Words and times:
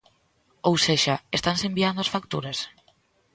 Ou 0.67 0.75
sexa, 0.85 1.15
¿estanse 1.37 1.65
enviando 1.67 1.99
as 2.01 2.11
facturas? 2.15 2.57